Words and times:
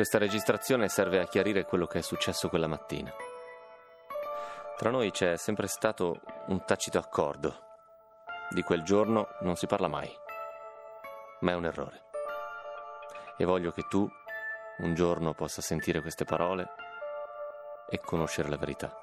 Questa 0.00 0.16
registrazione 0.16 0.88
serve 0.88 1.20
a 1.20 1.26
chiarire 1.26 1.66
quello 1.66 1.86
che 1.86 1.98
è 1.98 2.00
successo 2.00 2.48
quella 2.48 2.66
mattina. 2.66 3.12
Tra 4.78 4.88
noi 4.88 5.10
c'è 5.10 5.36
sempre 5.36 5.66
stato 5.66 6.22
un 6.46 6.64
tacito 6.64 6.96
accordo. 6.96 7.54
Di 8.48 8.62
quel 8.62 8.82
giorno 8.82 9.28
non 9.40 9.56
si 9.56 9.66
parla 9.66 9.88
mai, 9.88 10.10
ma 11.40 11.50
è 11.50 11.54
un 11.54 11.66
errore. 11.66 12.04
E 13.36 13.44
voglio 13.44 13.72
che 13.72 13.82
tu 13.90 14.08
un 14.78 14.94
giorno 14.94 15.34
possa 15.34 15.60
sentire 15.60 16.00
queste 16.00 16.24
parole 16.24 16.66
e 17.90 18.00
conoscere 18.00 18.48
la 18.48 18.56
verità. 18.56 18.98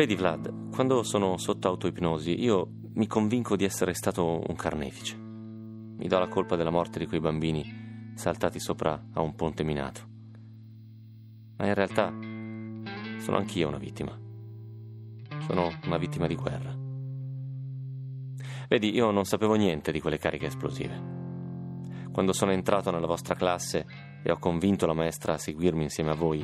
Vedi 0.00 0.14
Vlad, 0.14 0.70
quando 0.70 1.02
sono 1.02 1.36
sotto 1.36 1.68
autoipnosi 1.68 2.42
io 2.42 2.70
mi 2.94 3.06
convinco 3.06 3.54
di 3.54 3.64
essere 3.64 3.92
stato 3.92 4.42
un 4.48 4.56
carnefice. 4.56 5.14
Mi 5.14 6.08
do 6.08 6.18
la 6.18 6.26
colpa 6.26 6.56
della 6.56 6.70
morte 6.70 6.98
di 6.98 7.06
quei 7.06 7.20
bambini 7.20 8.14
saltati 8.14 8.58
sopra 8.58 9.08
a 9.12 9.20
un 9.20 9.34
ponte 9.34 9.62
minato. 9.62 10.00
Ma 11.58 11.66
in 11.66 11.74
realtà 11.74 12.06
sono 13.18 13.36
anch'io 13.36 13.68
una 13.68 13.76
vittima. 13.76 14.18
Sono 15.40 15.70
una 15.84 15.98
vittima 15.98 16.26
di 16.26 16.34
guerra. 16.34 16.74
Vedi, 18.70 18.94
io 18.94 19.10
non 19.10 19.26
sapevo 19.26 19.52
niente 19.52 19.92
di 19.92 20.00
quelle 20.00 20.16
cariche 20.16 20.46
esplosive. 20.46 20.98
Quando 22.10 22.32
sono 22.32 22.52
entrato 22.52 22.90
nella 22.90 23.06
vostra 23.06 23.34
classe 23.34 23.84
e 24.22 24.32
ho 24.32 24.38
convinto 24.38 24.86
la 24.86 24.94
maestra 24.94 25.34
a 25.34 25.38
seguirmi 25.38 25.82
insieme 25.82 26.12
a 26.12 26.14
voi, 26.14 26.42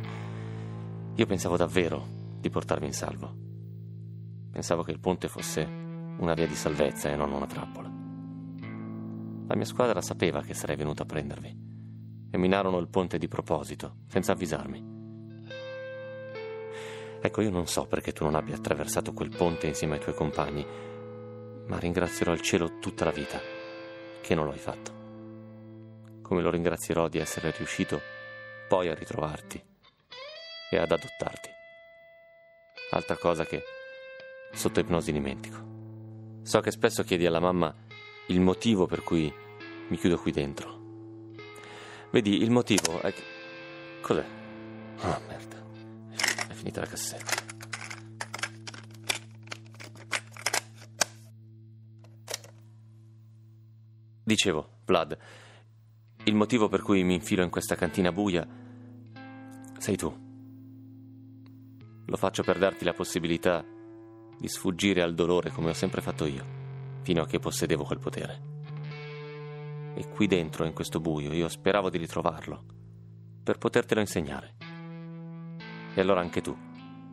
io 1.14 1.24
pensavo 1.24 1.56
davvero 1.56 2.06
di 2.38 2.50
portarvi 2.50 2.84
in 2.84 2.92
salvo. 2.92 3.44
Pensavo 4.56 4.82
che 4.82 4.90
il 4.90 5.00
ponte 5.00 5.28
fosse 5.28 5.62
una 5.64 6.32
via 6.32 6.46
di 6.46 6.54
salvezza 6.54 7.10
e 7.10 7.14
non 7.14 7.30
una 7.30 7.44
trappola. 7.44 7.90
La 9.48 9.54
mia 9.54 9.66
squadra 9.66 10.00
sapeva 10.00 10.40
che 10.40 10.54
sarei 10.54 10.76
venuto 10.76 11.02
a 11.02 11.04
prendervi 11.04 11.54
e 12.30 12.38
minarono 12.38 12.78
il 12.78 12.88
ponte 12.88 13.18
di 13.18 13.28
proposito, 13.28 13.96
senza 14.08 14.32
avvisarmi. 14.32 14.82
Ecco, 17.20 17.42
io 17.42 17.50
non 17.50 17.66
so 17.66 17.84
perché 17.84 18.12
tu 18.12 18.24
non 18.24 18.34
abbia 18.34 18.54
attraversato 18.54 19.12
quel 19.12 19.28
ponte 19.36 19.66
insieme 19.66 19.96
ai 19.96 20.00
tuoi 20.00 20.14
compagni, 20.14 20.66
ma 21.66 21.78
ringrazierò 21.78 22.32
il 22.32 22.40
cielo 22.40 22.78
tutta 22.78 23.04
la 23.04 23.10
vita 23.10 23.38
che 24.22 24.34
non 24.34 24.46
lo 24.46 24.52
hai 24.52 24.58
fatto. 24.58 24.90
Come 26.22 26.40
lo 26.40 26.48
ringrazierò 26.48 27.08
di 27.08 27.18
essere 27.18 27.50
riuscito 27.50 28.00
poi 28.70 28.88
a 28.88 28.94
ritrovarti 28.94 29.62
e 30.70 30.78
ad 30.78 30.90
adottarti. 30.90 31.50
Altra 32.92 33.18
cosa 33.18 33.44
che 33.44 33.62
sotto 34.52 34.80
ipnosi 34.80 35.12
dimentico. 35.12 35.64
So 36.42 36.60
che 36.60 36.70
spesso 36.70 37.02
chiedi 37.02 37.26
alla 37.26 37.40
mamma 37.40 37.74
il 38.28 38.40
motivo 38.40 38.86
per 38.86 39.02
cui 39.02 39.32
mi 39.88 39.96
chiudo 39.96 40.18
qui 40.18 40.32
dentro. 40.32 40.74
Vedi, 42.10 42.42
il 42.42 42.50
motivo 42.50 43.00
è 43.00 43.12
che... 43.12 43.22
Cos'è? 44.00 44.24
Oh, 45.00 45.20
merda. 45.28 45.56
È 46.48 46.52
finita 46.52 46.80
la 46.80 46.86
cassetta. 46.86 47.34
Dicevo, 54.22 54.78
Vlad, 54.86 55.16
il 56.24 56.34
motivo 56.34 56.68
per 56.68 56.82
cui 56.82 57.04
mi 57.04 57.14
infilo 57.14 57.44
in 57.44 57.50
questa 57.50 57.76
cantina 57.76 58.10
buia 58.10 58.46
sei 59.78 59.96
tu. 59.96 60.24
Lo 62.06 62.16
faccio 62.16 62.42
per 62.42 62.58
darti 62.58 62.84
la 62.84 62.92
possibilità 62.92 63.64
di 64.38 64.48
sfuggire 64.48 65.02
al 65.02 65.14
dolore 65.14 65.50
come 65.50 65.70
ho 65.70 65.74
sempre 65.74 66.00
fatto 66.00 66.26
io, 66.26 66.44
fino 67.02 67.22
a 67.22 67.26
che 67.26 67.38
possedevo 67.38 67.84
quel 67.84 67.98
potere. 67.98 68.54
E 69.94 70.08
qui 70.08 70.26
dentro, 70.26 70.64
in 70.64 70.72
questo 70.72 71.00
buio, 71.00 71.32
io 71.32 71.48
speravo 71.48 71.88
di 71.88 71.98
ritrovarlo, 71.98 72.64
per 73.42 73.58
potertelo 73.58 74.00
insegnare. 74.00 74.54
E 75.94 76.00
allora 76.00 76.20
anche 76.20 76.40
tu 76.40 76.56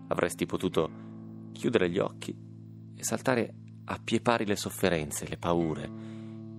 avresti 0.07 0.45
potuto 0.45 0.89
chiudere 1.53 1.89
gli 1.89 1.99
occhi 1.99 2.35
e 2.95 3.03
saltare 3.03 3.53
a 3.85 3.99
pie 4.03 4.21
pari 4.21 4.45
le 4.45 4.55
sofferenze, 4.55 5.27
le 5.27 5.37
paure, 5.37 5.89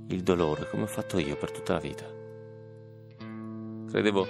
il 0.08 0.22
dolore, 0.22 0.68
come 0.70 0.84
ho 0.84 0.86
fatto 0.86 1.18
io 1.18 1.36
per 1.36 1.50
tutta 1.50 1.74
la 1.74 1.80
vita. 1.80 2.06
Credevo 3.88 4.26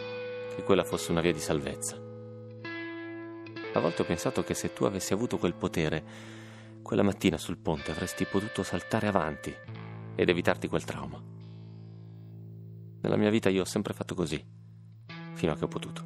che 0.54 0.62
quella 0.64 0.84
fosse 0.84 1.10
una 1.10 1.20
via 1.20 1.32
di 1.32 1.40
salvezza 1.40 2.12
a 3.78 3.80
volte 3.80 4.02
ho 4.02 4.04
pensato 4.04 4.44
che 4.44 4.54
se 4.54 4.72
tu 4.72 4.84
avessi 4.84 5.12
avuto 5.12 5.36
quel 5.36 5.54
potere, 5.54 6.04
quella 6.82 7.02
mattina 7.02 7.36
sul 7.36 7.58
ponte 7.58 7.90
avresti 7.90 8.24
potuto 8.24 8.62
saltare 8.62 9.08
avanti 9.08 9.54
ed 10.14 10.28
evitarti 10.28 10.68
quel 10.68 10.84
trauma. 10.84 11.20
Nella 13.00 13.16
mia 13.16 13.30
vita 13.30 13.48
io 13.48 13.62
ho 13.62 13.66
sempre 13.66 13.92
fatto 13.92 14.14
così, 14.14 14.42
fino 15.32 15.52
a 15.52 15.56
che 15.56 15.64
ho 15.64 15.68
potuto. 15.68 16.04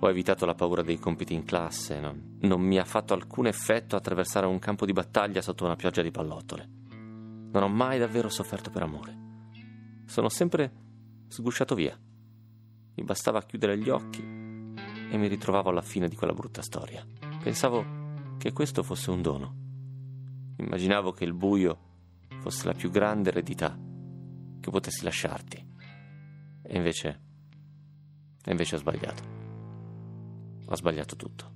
Ho 0.00 0.08
evitato 0.08 0.46
la 0.46 0.54
paura 0.54 0.82
dei 0.82 0.98
compiti 0.98 1.34
in 1.34 1.44
classe, 1.44 2.00
non, 2.00 2.38
non 2.40 2.60
mi 2.60 2.78
ha 2.78 2.84
fatto 2.84 3.12
alcun 3.12 3.46
effetto 3.46 3.94
attraversare 3.94 4.46
un 4.46 4.58
campo 4.58 4.86
di 4.86 4.92
battaglia 4.92 5.42
sotto 5.42 5.64
una 5.64 5.76
pioggia 5.76 6.02
di 6.02 6.10
pallottole. 6.10 6.68
Non 7.52 7.62
ho 7.62 7.68
mai 7.68 7.98
davvero 7.98 8.28
sofferto 8.28 8.70
per 8.70 8.82
amore. 8.82 9.16
Sono 10.06 10.28
sempre 10.28 10.72
sgusciato 11.28 11.74
via. 11.74 11.98
Mi 12.96 13.04
bastava 13.04 13.42
chiudere 13.42 13.78
gli 13.78 13.88
occhi 13.88 14.43
e 15.14 15.16
mi 15.16 15.28
ritrovavo 15.28 15.70
alla 15.70 15.80
fine 15.80 16.08
di 16.08 16.16
quella 16.16 16.32
brutta 16.32 16.60
storia. 16.60 17.06
Pensavo 17.40 18.36
che 18.36 18.52
questo 18.52 18.82
fosse 18.82 19.12
un 19.12 19.22
dono. 19.22 19.54
Immaginavo 20.56 21.12
che 21.12 21.22
il 21.22 21.34
buio 21.34 21.78
fosse 22.40 22.66
la 22.66 22.72
più 22.72 22.90
grande 22.90 23.30
eredità 23.30 23.78
che 24.58 24.70
potessi 24.70 25.04
lasciarti. 25.04 25.64
E 26.62 26.76
invece... 26.76 27.20
E 28.44 28.50
invece 28.50 28.74
ho 28.74 28.78
sbagliato. 28.78 29.22
Ho 30.66 30.74
sbagliato 30.74 31.14
tutto. 31.14 31.53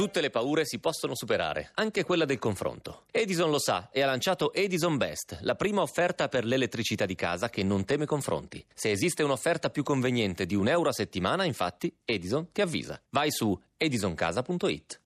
Tutte 0.00 0.22
le 0.22 0.30
paure 0.30 0.64
si 0.64 0.78
possono 0.78 1.14
superare, 1.14 1.72
anche 1.74 2.04
quella 2.04 2.24
del 2.24 2.38
confronto. 2.38 3.02
Edison 3.10 3.50
lo 3.50 3.58
sa 3.58 3.90
e 3.92 4.00
ha 4.00 4.06
lanciato 4.06 4.50
Edison 4.54 4.96
Best, 4.96 5.40
la 5.42 5.56
prima 5.56 5.82
offerta 5.82 6.28
per 6.28 6.46
l'elettricità 6.46 7.04
di 7.04 7.14
casa 7.14 7.50
che 7.50 7.62
non 7.62 7.84
teme 7.84 8.06
confronti. 8.06 8.64
Se 8.72 8.90
esiste 8.90 9.22
un'offerta 9.22 9.68
più 9.68 9.82
conveniente 9.82 10.46
di 10.46 10.54
un 10.54 10.68
euro 10.68 10.88
a 10.88 10.92
settimana, 10.94 11.44
infatti, 11.44 11.94
Edison 12.02 12.50
ti 12.50 12.62
avvisa. 12.62 12.98
Vai 13.10 13.30
su 13.30 13.54
edisoncasa.it. 13.76 15.00